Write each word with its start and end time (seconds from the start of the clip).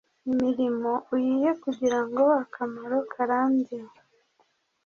imirimo 0.29 0.91
uyihe 1.13 1.49
kugira 1.63 1.97
akamaro 2.43 2.97
karambye 3.11 3.77